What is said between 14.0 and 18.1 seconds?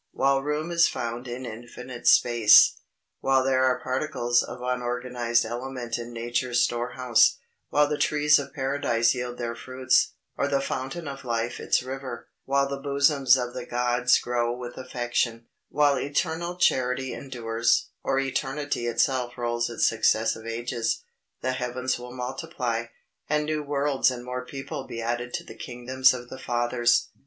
glow with affection: While eternal charity endures,